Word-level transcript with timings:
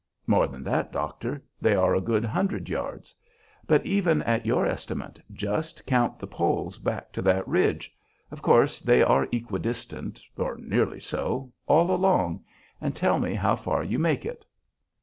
"More 0.25 0.47
than 0.47 0.63
that, 0.63 0.91
doctor. 0.91 1.43
They 1.61 1.75
are 1.75 1.93
a 1.93 2.01
good 2.01 2.25
hundred 2.25 2.69
yards. 2.69 3.13
But 3.67 3.85
even 3.85 4.23
at 4.23 4.47
your 4.47 4.65
estimate, 4.65 5.19
just 5.31 5.85
count 5.85 6.17
the 6.17 6.25
poles 6.25 6.79
back 6.79 7.11
to 7.11 7.21
that 7.21 7.47
ridge 7.47 7.95
of 8.31 8.41
course 8.41 8.79
they 8.79 9.03
are 9.03 9.27
equidistant, 9.31 10.19
or 10.35 10.57
nearly 10.57 10.99
so, 10.99 11.53
all 11.67 11.91
along 11.91 12.43
and 12.81 12.95
tell 12.95 13.19
me 13.19 13.35
how 13.35 13.55
far 13.55 13.83
you 13.83 13.99
make 13.99 14.25
it." 14.25 14.43